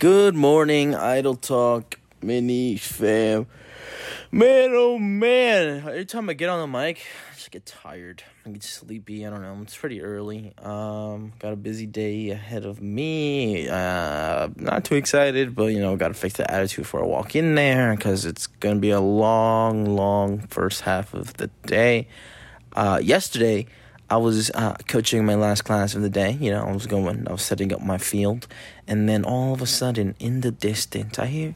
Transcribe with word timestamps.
Good 0.00 0.34
morning, 0.34 0.94
Idle 0.94 1.34
Talk, 1.34 2.00
Mini 2.22 2.78
Fam. 2.78 3.46
Man, 4.32 4.70
oh 4.72 4.96
man, 4.96 5.86
every 5.86 6.06
time 6.06 6.30
I 6.30 6.32
get 6.32 6.48
on 6.48 6.58
the 6.58 6.78
mic, 6.78 7.02
I 7.30 7.34
just 7.34 7.50
get 7.50 7.66
tired. 7.66 8.22
I 8.46 8.48
get 8.48 8.62
sleepy. 8.62 9.26
I 9.26 9.28
don't 9.28 9.42
know. 9.42 9.58
It's 9.60 9.76
pretty 9.76 10.00
early. 10.00 10.54
Um, 10.56 11.34
got 11.38 11.52
a 11.52 11.56
busy 11.56 11.84
day 11.84 12.30
ahead 12.30 12.64
of 12.64 12.80
me. 12.80 13.68
Uh, 13.68 14.48
not 14.56 14.84
too 14.86 14.94
excited, 14.94 15.54
but 15.54 15.66
you 15.66 15.80
know, 15.80 15.94
got 15.96 16.08
to 16.08 16.14
fix 16.14 16.38
the 16.38 16.50
attitude 16.50 16.84
before 16.84 17.02
I 17.02 17.06
walk 17.06 17.36
in 17.36 17.54
there 17.54 17.94
because 17.94 18.24
it's 18.24 18.46
gonna 18.46 18.80
be 18.80 18.92
a 18.92 19.02
long, 19.02 19.84
long 19.84 20.46
first 20.46 20.80
half 20.80 21.12
of 21.12 21.34
the 21.34 21.48
day. 21.66 22.08
Uh, 22.72 23.00
yesterday, 23.02 23.66
I 24.10 24.16
was 24.16 24.50
uh, 24.50 24.74
coaching 24.88 25.24
my 25.24 25.36
last 25.36 25.62
class 25.62 25.94
of 25.94 26.02
the 26.02 26.10
day. 26.10 26.36
You 26.40 26.50
know, 26.50 26.64
I 26.64 26.72
was 26.72 26.88
going, 26.88 27.28
I 27.28 27.32
was 27.32 27.42
setting 27.42 27.72
up 27.72 27.80
my 27.80 27.96
field, 27.96 28.48
and 28.88 29.08
then 29.08 29.24
all 29.24 29.54
of 29.54 29.62
a 29.62 29.66
sudden, 29.66 30.16
in 30.18 30.40
the 30.40 30.50
distance, 30.50 31.16
I 31.16 31.26
hear 31.26 31.54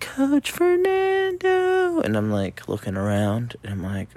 Coach 0.00 0.50
Fernando, 0.50 2.00
and 2.00 2.16
I'm 2.16 2.30
like 2.30 2.66
looking 2.66 2.96
around, 2.96 3.56
and 3.62 3.72
I'm 3.74 3.82
like, 3.82 4.08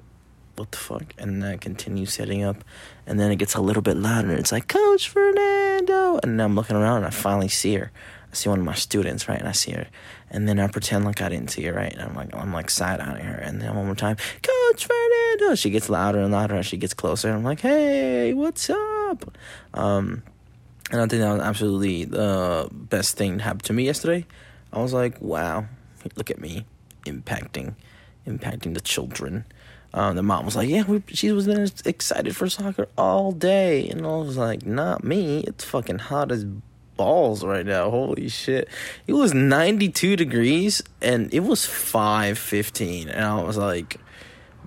what 0.55 0.71
the 0.71 0.77
fuck? 0.77 1.13
And 1.17 1.43
then 1.43 1.51
I 1.51 1.57
continue 1.57 2.05
setting 2.05 2.43
up, 2.43 2.63
and 3.05 3.19
then 3.19 3.29
it 3.29 3.35
gets 3.35 3.55
a 3.55 3.61
little 3.61 3.81
bit 3.81 3.97
louder. 3.97 4.29
And 4.29 4.39
it's 4.39 4.53
like 4.53 4.69
Coach 4.69 5.09
Fernando, 5.09 6.17
and 6.23 6.41
I'm 6.41 6.55
looking 6.55 6.77
around, 6.77 6.97
and 6.97 7.07
I 7.07 7.09
finally 7.09 7.49
see 7.49 7.75
her. 7.75 7.91
I 8.31 8.35
see 8.35 8.49
one 8.49 8.59
of 8.59 8.65
my 8.65 8.73
students, 8.73 9.27
right? 9.27 9.39
And 9.39 9.49
I 9.49 9.51
see 9.51 9.71
her, 9.71 9.87
and 10.31 10.47
then 10.47 10.59
I 10.59 10.67
pretend 10.67 11.03
like 11.03 11.21
I 11.21 11.27
didn't 11.27 11.51
see 11.51 11.63
her, 11.65 11.73
right? 11.73 11.91
And 11.91 12.01
I'm 12.01 12.15
like, 12.15 12.33
I'm 12.33 12.53
like 12.53 12.69
side 12.69 13.01
eyeing 13.01 13.25
her, 13.25 13.35
and 13.35 13.61
then 13.61 13.75
one 13.75 13.85
more 13.85 13.95
time, 13.95 14.15
Coach 14.41 14.54
Fernando. 14.83 15.55
She 15.55 15.69
gets 15.69 15.89
louder 15.89 16.19
and 16.19 16.31
louder 16.31 16.55
as 16.55 16.65
she 16.65 16.77
gets 16.77 16.93
closer. 16.93 17.31
I'm 17.31 17.43
like, 17.43 17.61
Hey, 17.61 18.33
what's 18.33 18.69
up? 18.69 19.37
Um, 19.73 20.23
and 20.91 21.01
I 21.01 21.07
think 21.07 21.21
that 21.21 21.33
was 21.33 21.41
absolutely 21.41 22.05
the 22.05 22.67
best 22.71 23.17
thing 23.17 23.37
that 23.37 23.43
happened 23.43 23.63
to 23.63 23.73
me 23.73 23.85
yesterday. 23.85 24.25
I 24.71 24.81
was 24.81 24.93
like, 24.93 25.19
wow, 25.21 25.65
look 26.15 26.29
at 26.29 26.39
me 26.39 26.65
impacting, 27.05 27.75
impacting 28.27 28.73
the 28.73 28.81
children. 28.81 29.45
Um, 29.93 30.15
the 30.15 30.23
mom 30.23 30.45
was 30.45 30.55
like, 30.55 30.69
yeah, 30.69 30.83
we, 30.83 31.01
she 31.07 31.31
was 31.31 31.47
excited 31.85 32.35
for 32.35 32.49
soccer 32.49 32.87
all 32.97 33.31
day. 33.31 33.87
And 33.89 34.05
I 34.05 34.09
was 34.09 34.37
like, 34.37 34.65
not 34.65 35.03
me. 35.03 35.39
It's 35.47 35.63
fucking 35.63 35.99
hot 35.99 36.31
as 36.31 36.45
balls 36.97 37.43
right 37.43 37.65
now. 37.65 37.89
Holy 37.89 38.27
shit. 38.27 38.67
It 39.07 39.13
was 39.13 39.33
92 39.33 40.17
degrees 40.17 40.83
and 41.01 41.33
it 41.33 41.41
was 41.41 41.61
5:15 41.61 43.09
and 43.09 43.25
I 43.25 43.41
was 43.41 43.57
like, 43.57 43.97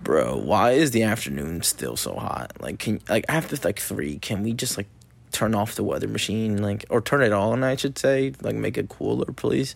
bro, 0.03 0.37
why 0.37 0.73
is 0.73 0.91
the 0.91 1.03
afternoon 1.03 1.63
still 1.63 1.97
so 1.97 2.15
hot? 2.15 2.53
Like 2.61 2.79
can 2.79 3.01
like 3.09 3.25
after 3.29 3.57
like 3.65 3.79
3, 3.79 4.19
can 4.19 4.43
we 4.43 4.53
just 4.53 4.77
like 4.77 4.87
turn 5.33 5.55
off 5.55 5.75
the 5.75 5.85
weather 5.85 6.09
machine 6.09 6.63
like 6.63 6.85
or 6.91 7.01
turn 7.01 7.23
it 7.23 7.33
on, 7.33 7.65
I 7.65 7.77
should 7.77 7.99
say, 7.99 8.33
like 8.43 8.57
make 8.57 8.79
it 8.79 8.89
cooler, 8.89 9.27
please. 9.27 9.75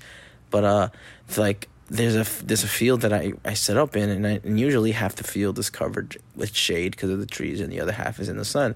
But 0.50 0.64
uh 0.64 0.88
it's 1.28 1.38
like 1.38 1.68
there's 1.88 2.16
a 2.16 2.44
there's 2.44 2.64
a 2.64 2.68
field 2.68 3.02
that 3.02 3.12
I, 3.12 3.34
I 3.44 3.54
set 3.54 3.76
up 3.76 3.96
in 3.96 4.08
and, 4.08 4.26
I, 4.26 4.40
and 4.44 4.58
usually 4.58 4.92
half 4.92 5.16
the 5.16 5.24
field 5.24 5.58
is 5.58 5.68
covered 5.68 6.16
with 6.34 6.56
shade 6.56 6.92
because 6.92 7.10
of 7.10 7.20
the 7.20 7.26
trees 7.26 7.60
and 7.60 7.70
the 7.70 7.80
other 7.80 7.92
half 7.92 8.18
is 8.18 8.28
in 8.28 8.38
the 8.38 8.44
sun. 8.44 8.74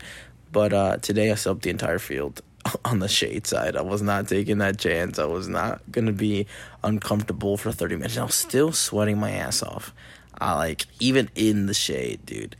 But 0.52 0.72
uh, 0.72 0.96
today 0.98 1.30
I 1.30 1.34
set 1.34 1.50
up 1.50 1.62
the 1.62 1.70
entire 1.70 1.98
field 1.98 2.42
on 2.84 2.98
the 2.98 3.08
shade 3.08 3.46
side. 3.46 3.76
I 3.76 3.82
was 3.82 4.02
not 4.02 4.28
taking 4.28 4.58
that 4.58 4.78
chance. 4.78 5.18
I 5.18 5.24
was 5.24 5.48
not 5.48 5.80
gonna 5.90 6.12
be 6.12 6.46
uncomfortable 6.84 7.56
for 7.56 7.72
30 7.72 7.96
minutes. 7.96 8.18
I 8.18 8.24
was 8.24 8.34
still 8.34 8.72
sweating 8.72 9.18
my 9.18 9.30
ass 9.30 9.62
off. 9.62 9.94
I 10.40 10.54
like 10.54 10.86
even 11.00 11.30
in 11.34 11.66
the 11.66 11.74
shade, 11.74 12.24
dude. 12.26 12.56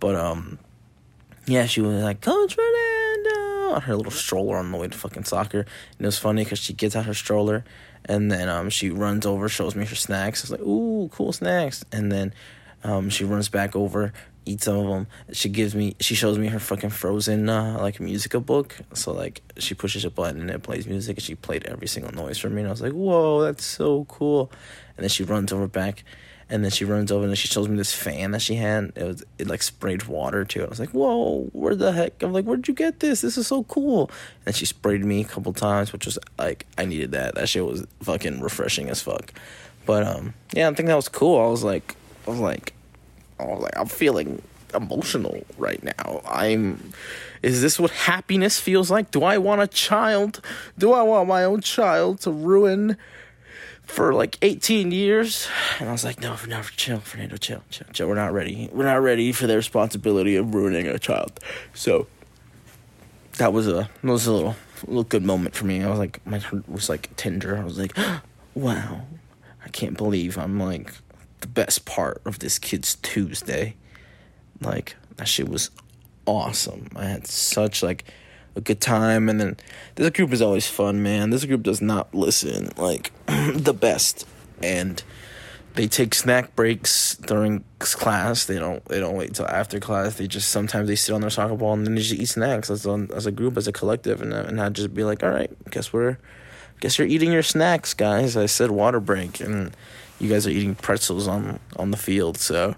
But 0.00 0.14
um 0.14 0.58
yeah, 1.46 1.66
she 1.66 1.80
was 1.80 2.02
like, 2.02 2.20
Coach 2.20 2.54
Fernando 2.54 3.74
on 3.74 3.82
her 3.82 3.96
little 3.96 4.12
stroller 4.12 4.58
on 4.58 4.70
the 4.70 4.76
way 4.76 4.88
to 4.88 4.96
fucking 4.96 5.24
soccer. 5.24 5.60
And 5.60 6.00
it 6.00 6.06
was 6.06 6.18
funny 6.18 6.44
because 6.44 6.58
she 6.58 6.72
gets 6.72 6.94
out 6.94 7.06
her 7.06 7.14
stroller 7.14 7.64
and 8.04 8.30
then 8.30 8.48
um 8.48 8.70
she 8.70 8.90
runs 8.90 9.26
over, 9.26 9.48
shows 9.48 9.74
me 9.74 9.84
her 9.84 9.94
snacks. 9.94 10.42
I 10.42 10.44
was 10.44 10.50
like, 10.52 10.66
ooh, 10.66 11.08
cool 11.12 11.32
snacks. 11.32 11.84
And 11.92 12.10
then 12.12 12.34
um 12.84 13.10
she 13.10 13.24
runs 13.24 13.48
back 13.48 13.74
over, 13.74 14.12
eat 14.48 14.62
some 14.62 14.76
of 14.76 14.86
them. 14.86 15.06
She 15.32 15.48
gives 15.48 15.74
me, 15.74 15.94
she 16.00 16.14
shows 16.14 16.38
me 16.38 16.46
her 16.48 16.58
fucking 16.58 16.90
Frozen 16.90 17.48
uh, 17.48 17.78
like 17.80 18.00
musical 18.00 18.40
book. 18.40 18.76
So 18.94 19.12
like 19.12 19.42
she 19.58 19.74
pushes 19.74 20.04
a 20.04 20.10
button 20.10 20.40
and 20.40 20.50
it 20.50 20.62
plays 20.62 20.86
music, 20.86 21.18
and 21.18 21.22
she 21.22 21.34
played 21.34 21.66
every 21.66 21.86
single 21.86 22.12
noise 22.12 22.38
for 22.38 22.48
me. 22.48 22.62
And 22.62 22.68
I 22.68 22.70
was 22.70 22.82
like, 22.82 22.92
whoa, 22.92 23.42
that's 23.42 23.64
so 23.64 24.06
cool. 24.06 24.50
And 24.96 25.04
then 25.04 25.10
she 25.10 25.24
runs 25.24 25.52
over 25.52 25.68
back, 25.68 26.02
and 26.50 26.64
then 26.64 26.70
she 26.70 26.84
runs 26.84 27.12
over 27.12 27.26
and 27.26 27.36
she 27.36 27.48
shows 27.48 27.68
me 27.68 27.76
this 27.76 27.92
fan 27.92 28.30
that 28.30 28.40
she 28.40 28.54
had. 28.54 28.92
It 28.96 29.04
was 29.04 29.24
it 29.38 29.46
like 29.46 29.62
sprayed 29.62 30.04
water 30.04 30.44
too. 30.44 30.64
I 30.64 30.68
was 30.68 30.80
like, 30.80 30.90
whoa, 30.90 31.48
where 31.52 31.74
the 31.74 31.92
heck? 31.92 32.22
I'm 32.22 32.32
like, 32.32 32.44
where'd 32.44 32.66
you 32.68 32.74
get 32.74 33.00
this? 33.00 33.20
This 33.20 33.36
is 33.36 33.46
so 33.46 33.64
cool. 33.64 34.10
And 34.46 34.54
she 34.54 34.64
sprayed 34.64 35.04
me 35.04 35.20
a 35.20 35.24
couple 35.24 35.52
times, 35.52 35.92
which 35.92 36.06
was 36.06 36.18
like 36.38 36.66
I 36.78 36.84
needed 36.84 37.12
that. 37.12 37.34
That 37.34 37.48
shit 37.48 37.64
was 37.64 37.86
fucking 38.02 38.40
refreshing 38.40 38.88
as 38.88 39.02
fuck. 39.02 39.32
But 39.84 40.06
um, 40.06 40.34
yeah, 40.54 40.68
I 40.68 40.74
think 40.74 40.88
that 40.88 40.96
was 40.96 41.08
cool. 41.08 41.40
I 41.40 41.48
was 41.48 41.64
like, 41.64 41.96
I 42.26 42.30
was 42.30 42.40
like 42.40 42.72
I 43.38 43.44
was 43.44 43.62
like, 43.62 43.76
I'm 43.76 43.86
feeling 43.86 44.42
emotional 44.74 45.44
right 45.56 45.82
now. 45.82 46.22
I'm. 46.28 46.92
Is 47.40 47.62
this 47.62 47.78
what 47.78 47.92
happiness 47.92 48.58
feels 48.58 48.90
like? 48.90 49.12
Do 49.12 49.22
I 49.22 49.38
want 49.38 49.62
a 49.62 49.68
child? 49.68 50.40
Do 50.76 50.92
I 50.92 51.02
want 51.02 51.28
my 51.28 51.44
own 51.44 51.60
child 51.60 52.20
to 52.22 52.32
ruin 52.32 52.96
for 53.88 54.12
like 54.12 54.38
18 54.42 54.92
years? 54.92 55.48
And 55.80 55.88
I 55.88 55.92
was 55.92 56.04
like, 56.04 56.20
no, 56.20 56.34
for 56.34 56.48
no, 56.48 56.62
chill, 56.62 57.00
Fernando, 57.00 57.36
chill, 57.36 57.62
chill, 57.70 57.86
chill. 57.92 58.06
We're 58.06 58.14
not 58.14 58.32
ready. 58.32 58.68
We're 58.72 58.84
not 58.84 59.02
ready 59.02 59.32
for 59.32 59.46
the 59.46 59.56
responsibility 59.56 60.36
of 60.36 60.54
ruining 60.54 60.86
a 60.86 60.98
child. 60.98 61.40
So 61.74 62.06
that 63.38 63.52
was 63.52 63.66
a 63.66 63.88
that 64.02 64.12
was 64.12 64.26
a 64.26 64.32
little, 64.32 64.56
little 64.86 65.04
good 65.04 65.24
moment 65.24 65.54
for 65.54 65.64
me. 65.64 65.82
I 65.82 65.88
was 65.88 65.98
like, 65.98 66.24
my 66.26 66.38
heart 66.38 66.68
was 66.68 66.88
like 66.88 67.10
tender. 67.16 67.56
I 67.56 67.64
was 67.64 67.78
like, 67.78 67.96
wow, 68.54 69.02
I 69.64 69.68
can't 69.70 69.96
believe 69.96 70.38
I'm 70.38 70.60
like 70.60 70.92
the 71.40 71.48
best 71.48 71.84
part 71.84 72.20
of 72.24 72.38
this 72.40 72.58
kid's 72.58 72.96
Tuesday. 72.96 73.74
Like 74.60 74.96
that 75.16 75.28
shit 75.28 75.48
was 75.48 75.70
awesome. 76.26 76.88
I 76.94 77.06
had 77.06 77.26
such 77.26 77.82
like 77.82 78.04
a 78.58 78.60
good 78.60 78.80
time 78.80 79.28
and 79.28 79.40
then 79.40 79.56
this 79.94 80.10
group 80.10 80.32
is 80.32 80.42
always 80.42 80.68
fun, 80.68 81.02
man. 81.02 81.30
This 81.30 81.44
group 81.44 81.62
does 81.62 81.80
not 81.80 82.14
listen 82.14 82.70
like 82.76 83.12
the 83.26 83.72
best 83.72 84.26
and 84.62 85.02
they 85.74 85.86
take 85.86 86.12
snack 86.12 86.56
breaks 86.56 87.14
during 87.16 87.64
class. 87.78 88.44
They 88.44 88.58
don't 88.58 88.84
they 88.86 88.98
don't 88.98 89.16
wait 89.16 89.34
till 89.34 89.46
after 89.46 89.78
class. 89.78 90.16
They 90.16 90.26
just 90.26 90.50
sometimes 90.50 90.88
they 90.88 90.96
sit 90.96 91.14
on 91.14 91.20
their 91.20 91.30
soccer 91.30 91.56
ball 91.56 91.74
and 91.74 91.86
then 91.86 91.94
they 91.94 92.02
just 92.02 92.20
eat 92.20 92.26
snacks 92.26 92.68
as 92.68 92.84
a, 92.84 93.06
as 93.14 93.26
a 93.26 93.32
group 93.32 93.56
as 93.56 93.68
a 93.68 93.72
collective 93.72 94.20
and 94.20 94.32
and 94.32 94.60
I'd 94.60 94.74
just 94.74 94.92
be 94.92 95.04
like, 95.04 95.22
"All 95.22 95.30
right, 95.30 95.50
guess 95.70 95.92
we're 95.92 96.18
guess 96.80 96.98
you're 96.98 97.06
eating 97.06 97.32
your 97.32 97.44
snacks, 97.44 97.94
guys." 97.94 98.36
I 98.36 98.46
said 98.46 98.72
water 98.72 98.98
break 98.98 99.40
and 99.40 99.74
you 100.18 100.28
guys 100.28 100.46
are 100.48 100.50
eating 100.50 100.74
pretzels 100.74 101.28
on 101.28 101.60
on 101.76 101.92
the 101.92 101.96
field, 101.96 102.38
so 102.38 102.74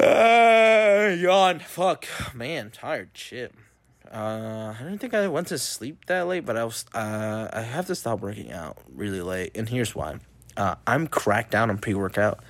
uh, 0.00 1.14
yawn. 1.18 1.60
Fuck, 1.60 2.06
man, 2.34 2.70
tired. 2.70 3.10
Shit. 3.14 3.54
Uh, 4.12 4.74
I 4.78 4.82
don't 4.82 4.98
think 4.98 5.14
I 5.14 5.26
went 5.28 5.48
to 5.48 5.58
sleep 5.58 6.06
that 6.06 6.26
late, 6.26 6.44
but 6.46 6.56
I 6.56 6.64
was. 6.64 6.84
Uh, 6.94 7.48
I 7.52 7.62
have 7.62 7.86
to 7.86 7.94
stop 7.94 8.20
working 8.20 8.52
out 8.52 8.78
really 8.94 9.20
late, 9.20 9.56
and 9.56 9.68
here's 9.68 9.94
why. 9.94 10.18
Uh, 10.56 10.76
I'm 10.86 11.06
cracked 11.06 11.50
down 11.50 11.70
on 11.70 11.78
pre 11.78 11.94
workout, 11.94 12.40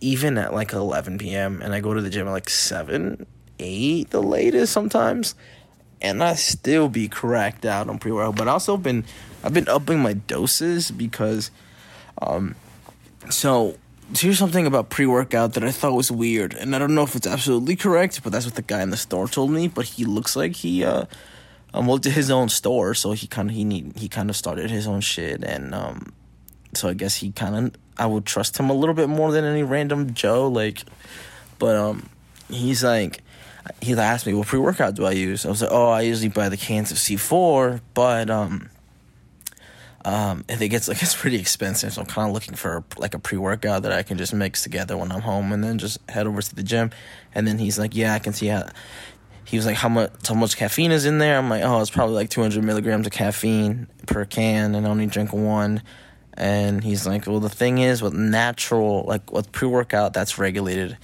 even 0.00 0.38
at 0.38 0.54
like 0.54 0.72
11 0.72 1.18
p.m. 1.18 1.60
and 1.62 1.74
I 1.74 1.80
go 1.80 1.92
to 1.92 2.00
the 2.00 2.10
gym 2.10 2.26
at 2.26 2.30
like 2.30 2.48
seven, 2.48 3.26
eight, 3.58 4.10
the 4.10 4.22
latest 4.22 4.72
sometimes, 4.72 5.34
and 6.00 6.22
I 6.22 6.34
still 6.34 6.88
be 6.88 7.08
cracked 7.08 7.66
out 7.66 7.88
on 7.88 7.98
pre 7.98 8.12
workout. 8.12 8.36
But 8.36 8.48
I 8.48 8.52
also 8.52 8.76
been, 8.76 9.04
I've 9.44 9.52
been 9.54 9.68
upping 9.68 10.00
my 10.00 10.14
doses 10.14 10.90
because, 10.90 11.50
um, 12.22 12.54
so 13.28 13.76
here's 14.16 14.38
something 14.38 14.66
about 14.66 14.90
pre 14.90 15.06
workout 15.06 15.54
that 15.54 15.64
I 15.64 15.70
thought 15.70 15.92
was 15.92 16.10
weird, 16.10 16.54
and 16.54 16.74
I 16.74 16.78
don't 16.78 16.94
know 16.94 17.02
if 17.02 17.14
it's 17.14 17.26
absolutely 17.26 17.76
correct, 17.76 18.22
but 18.22 18.32
that's 18.32 18.44
what 18.44 18.54
the 18.54 18.62
guy 18.62 18.82
in 18.82 18.90
the 18.90 18.96
store 18.96 19.28
told 19.28 19.50
me. 19.50 19.68
But 19.68 19.86
he 19.86 20.04
looks 20.04 20.36
like 20.36 20.56
he 20.56 20.84
uh 20.84 21.04
um 21.72 22.00
to 22.00 22.10
his 22.10 22.30
own 22.30 22.48
store, 22.48 22.94
so 22.94 23.12
he 23.12 23.26
kind 23.26 23.50
of 23.50 23.56
he 23.56 23.64
need 23.64 23.96
he 23.96 24.08
kind 24.08 24.30
of 24.30 24.36
started 24.36 24.70
his 24.70 24.86
own 24.86 25.00
shit, 25.00 25.44
and 25.44 25.74
um 25.74 26.12
so 26.74 26.88
I 26.88 26.94
guess 26.94 27.16
he 27.16 27.32
kind 27.32 27.56
of 27.56 27.74
I 27.98 28.06
would 28.06 28.26
trust 28.26 28.58
him 28.58 28.70
a 28.70 28.74
little 28.74 28.94
bit 28.94 29.08
more 29.08 29.32
than 29.32 29.44
any 29.44 29.62
random 29.62 30.14
Joe, 30.14 30.48
like, 30.48 30.84
but 31.58 31.76
um 31.76 32.08
he's 32.48 32.84
like. 32.84 33.22
He 33.82 33.92
asked 33.92 34.26
me, 34.26 34.32
"What 34.32 34.46
pre 34.46 34.58
workout 34.58 34.94
do 34.94 35.04
I 35.04 35.12
use?" 35.12 35.44
I 35.44 35.50
was 35.50 35.60
like, 35.60 35.70
"Oh, 35.70 35.90
I 35.90 36.00
usually 36.00 36.30
buy 36.30 36.48
the 36.48 36.56
cans 36.56 36.90
of 36.90 36.98
C 36.98 37.16
four, 37.16 37.82
but 37.92 38.30
um, 38.30 38.70
um, 40.04 40.44
and 40.48 40.60
it 40.60 40.68
gets 40.68 40.88
like 40.88 41.02
it's 41.02 41.14
pretty 41.14 41.38
expensive, 41.38 41.92
so 41.92 42.00
I'm 42.00 42.06
kind 42.06 42.28
of 42.28 42.34
looking 42.34 42.54
for 42.54 42.84
like 42.96 43.14
a 43.14 43.18
pre 43.18 43.38
workout 43.38 43.82
that 43.82 43.92
I 43.92 44.02
can 44.02 44.18
just 44.18 44.32
mix 44.34 44.62
together 44.62 44.96
when 44.96 45.12
I'm 45.12 45.20
home, 45.20 45.52
and 45.52 45.62
then 45.62 45.78
just 45.78 45.98
head 46.08 46.26
over 46.26 46.40
to 46.40 46.54
the 46.54 46.62
gym. 46.62 46.90
And 47.34 47.46
then 47.46 47.58
he's 47.58 47.78
like, 47.78 47.94
"Yeah, 47.94 48.14
I 48.14 48.18
can 48.18 48.32
see 48.32 48.46
how." 48.46 48.68
He 49.44 49.56
was 49.56 49.66
like, 49.66 49.76
"How 49.76 49.88
much? 49.88 50.12
How 50.26 50.34
much 50.34 50.56
caffeine 50.56 50.92
is 50.92 51.04
in 51.04 51.18
there?" 51.18 51.36
I'm 51.36 51.50
like, 51.50 51.62
"Oh, 51.62 51.80
it's 51.80 51.90
probably 51.90 52.14
like 52.14 52.30
200 52.30 52.62
milligrams 52.64 53.06
of 53.06 53.12
caffeine 53.12 53.88
per 54.06 54.24
can, 54.24 54.74
and 54.74 54.86
I 54.86 54.90
only 54.90 55.06
drink 55.06 55.32
one." 55.32 55.82
And 56.34 56.82
he's 56.82 57.06
like, 57.06 57.26
"Well, 57.26 57.40
the 57.40 57.48
thing 57.48 57.78
is, 57.78 58.00
with 58.02 58.14
natural, 58.14 59.04
like 59.06 59.32
with 59.32 59.52
pre 59.52 59.68
workout, 59.68 60.12
that's 60.12 60.38
regulated." 60.38 60.96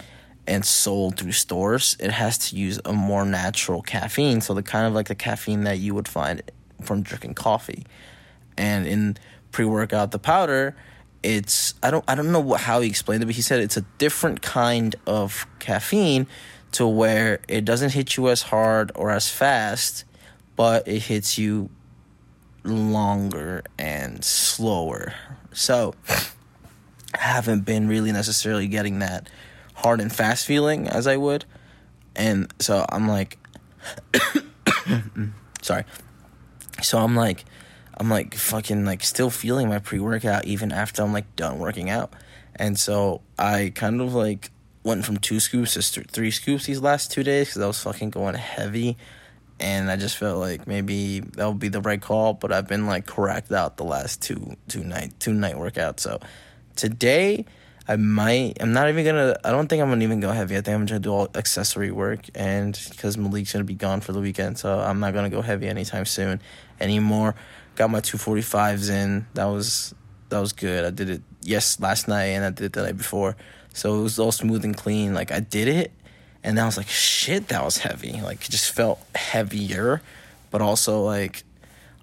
and 0.49 0.65
sold 0.65 1.19
through 1.19 1.33
stores, 1.33 1.97
it 1.99 2.13
has 2.13 2.39
to 2.39 2.55
use 2.55 2.79
a 2.85 2.93
more 2.93 3.25
natural 3.25 3.83
caffeine. 3.83 4.41
So 4.41 4.55
the 4.55 4.63
kind 4.63 4.87
of 4.87 4.93
like 4.93 5.09
the 5.09 5.17
caffeine 5.17 5.65
that 5.65 5.81
you 5.81 5.93
would 5.93 6.07
find 6.07 6.41
from 6.81 7.03
drinking 7.03 7.35
coffee 7.35 7.85
and 8.57 8.87
in 8.87 9.17
pre-workout 9.53 10.11
the 10.11 10.19
powder 10.19 10.75
it's 11.27 11.75
I 11.83 11.91
don't 11.91 12.05
I 12.07 12.15
don't 12.15 12.31
know 12.31 12.41
what, 12.41 12.61
how 12.61 12.81
he 12.81 12.89
explained 12.89 13.23
it, 13.23 13.27
but 13.27 13.35
he 13.35 13.43
said 13.43 13.61
it's 13.61 13.77
a 13.77 13.85
different 13.99 14.43
kind 14.43 14.95
of 15.07 15.47
caffeine 15.59 16.27
to 16.73 16.87
where 16.87 17.41
it 17.49 17.65
doesn't 17.65 17.93
hit 17.93 18.17
you 18.17 18.29
as 18.29 18.43
hard 18.43 18.93
or 18.95 19.11
as 19.11 19.29
fast, 19.29 20.05
but 20.55 20.87
it 20.87 21.03
hits 21.03 21.37
you 21.37 21.71
longer 22.65 23.65
and 23.79 24.25
slower. 24.25 25.15
So 25.53 25.95
I 27.15 27.19
haven't 27.19 27.65
been 27.65 27.89
really 27.89 28.13
necessarily 28.13 28.69
getting 28.69 29.01
that 29.01 29.29
hard 29.75 30.01
and 30.01 30.13
fast 30.13 30.47
feeling 30.47 30.87
as 30.87 31.07
I 31.07 31.17
would. 31.17 31.45
And 32.15 32.53
so 32.61 32.87
I'm 32.89 33.09
like 33.09 33.39
sorry. 35.63 35.85
So 36.83 36.99
I'm 36.99 37.17
like 37.17 37.45
I'm 37.97 38.11
like 38.11 38.35
fucking 38.35 38.85
like 38.85 39.03
still 39.03 39.31
feeling 39.31 39.69
my 39.69 39.79
pre 39.79 40.01
workout 40.01 40.45
even 40.45 40.73
after 40.73 41.03
I'm 41.03 41.13
like 41.13 41.35
done 41.37 41.59
working 41.59 41.91
out. 41.91 42.13
And 42.55 42.79
so 42.79 43.23
I 43.39 43.73
kind 43.75 44.01
of 44.01 44.15
like 44.15 44.51
went 44.85 45.05
from 45.05 45.17
two 45.17 45.41
scoops 45.41 45.75
to 45.75 46.03
three 46.05 46.31
scoops 46.31 46.67
these 46.67 46.81
last 46.81 47.11
two 47.11 47.23
days 47.23 47.49
because 47.49 47.63
I 47.63 47.67
was 47.67 47.83
fucking 47.83 48.11
going 48.11 48.35
heavy. 48.35 48.97
And 49.59 49.91
I 49.91 49.97
just 49.97 50.19
felt 50.19 50.39
like 50.39 50.67
maybe 50.67 51.21
that 51.21 51.47
would 51.47 51.59
be 51.59 51.69
the 51.69 51.81
right 51.81 52.01
call, 52.01 52.35
but 52.35 52.53
I've 52.53 52.69
been 52.69 52.87
like 52.87 53.07
cracked 53.07 53.51
out 53.51 53.79
the 53.79 53.85
last 53.85 54.21
two 54.21 54.57
two 54.69 54.85
night 54.85 55.19
two 55.19 55.33
night 55.33 55.57
workouts. 55.57 56.01
So 56.01 56.21
today 56.75 57.47
I 57.89 57.97
might. 57.97 58.59
I'm 58.61 58.73
not 58.73 58.89
even 58.89 59.05
gonna. 59.05 59.37
I 59.45 59.51
don't 59.51 59.69
think 59.69 59.81
I'm 59.81 59.89
gonna 59.89 60.03
even 60.03 60.19
go 60.21 60.33
heavy. 60.33 60.57
I 60.57 60.61
think 60.61 60.75
I'm 60.75 60.87
gonna 60.87 60.99
do 60.99 61.13
all 61.13 61.29
accessory 61.35 61.93
work, 61.93 62.21
and 62.35 62.79
because 62.91 63.17
Malik's 63.17 63.53
gonna 63.53 63.65
be 63.65 63.75
gone 63.75 64.01
for 64.01 64.13
the 64.13 64.21
weekend, 64.21 64.59
so 64.59 64.81
I'm 64.81 64.99
not 64.99 65.15
gonna 65.15 65.31
go 65.31 65.41
heavy 65.41 65.69
anytime 65.69 66.05
soon 66.05 66.41
anymore. 66.81 67.37
Got 67.77 67.91
my 67.91 68.01
245s 68.01 68.91
in. 68.91 69.27
That 69.35 69.45
was 69.45 69.95
that 70.31 70.41
was 70.41 70.53
good. 70.53 70.85
I 70.85 70.91
did 70.91 71.11
it 71.11 71.23
yes 71.43 71.79
last 71.79 72.09
night, 72.09 72.27
and 72.27 72.45
I 72.45 72.51
did 72.51 72.65
it 72.65 72.73
the 72.73 72.83
night 72.83 72.97
before, 72.97 73.37
so 73.73 74.01
it 74.01 74.03
was 74.03 74.19
all 74.19 74.33
smooth 74.33 74.65
and 74.65 74.77
clean. 74.77 75.15
Like 75.15 75.31
I 75.31 75.39
did 75.39 75.69
it, 75.69 75.93
and 76.43 76.59
I 76.59 76.67
was 76.67 76.77
like, 76.77 76.89
shit, 76.89 77.49
that 77.49 77.65
was 77.65 77.79
heavy. 77.79 78.21
Like 78.21 78.45
it 78.45 78.51
just 78.51 78.73
felt 78.73 78.99
heavier, 79.15 80.03
but 80.51 80.61
also 80.61 81.03
like 81.03 81.45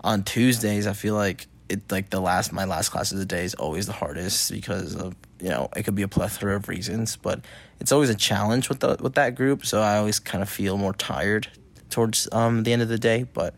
on 0.01 0.24
Tuesdays, 0.24 0.88
I 0.88 0.94
feel 0.94 1.15
like 1.15 1.47
it 1.68 1.91
like 1.91 2.09
the 2.09 2.21
last 2.21 2.53
my 2.53 2.63
last 2.63 2.89
class 2.89 3.12
of 3.12 3.18
the 3.18 3.25
day 3.25 3.44
is 3.44 3.53
always 3.56 3.85
the 3.85 3.94
hardest 3.94 4.50
because 4.51 4.95
of 4.95 5.15
you 5.44 5.50
know 5.50 5.69
it 5.75 5.84
could 5.84 5.95
be 5.95 6.04
a 6.04 6.07
plethora 6.07 6.56
of 6.56 6.69
reasons, 6.69 7.18
but 7.18 7.42
it's 7.81 7.92
always 7.92 8.10
a 8.10 8.16
challenge 8.16 8.69
with 8.69 8.80
the 8.80 8.98
with 9.01 9.16
that 9.16 9.36
group. 9.36 9.66
So 9.66 9.81
I 9.81 9.98
always 9.98 10.19
kind 10.19 10.42
of 10.42 10.50
feel 10.50 10.78
more 10.78 10.94
tired 10.94 11.50
towards 11.90 12.30
um 12.31 12.63
the 12.63 12.72
end 12.72 12.81
of 12.81 12.88
the 12.88 12.98
day, 12.98 13.24
but 13.34 13.54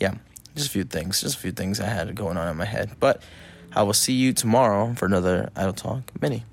yeah, 0.00 0.14
just 0.56 0.68
a 0.68 0.70
few 0.70 0.84
things, 0.84 1.20
just 1.20 1.36
a 1.36 1.38
few 1.38 1.52
things 1.52 1.78
I 1.78 1.86
had 1.86 2.14
going 2.14 2.38
on 2.38 2.48
in 2.48 2.56
my 2.56 2.64
head. 2.64 2.92
But 2.98 3.22
I 3.76 3.82
will 3.82 3.92
see 3.92 4.14
you 4.14 4.32
tomorrow 4.32 4.94
for 4.94 5.04
another 5.04 5.50
Idle 5.54 5.74
Talk 5.74 6.02
mini. 6.22 6.44